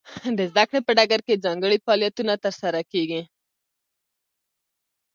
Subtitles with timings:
[0.37, 3.21] د زده کړې په ډګر کې ځانګړي فعالیتونه ترسره کیږي.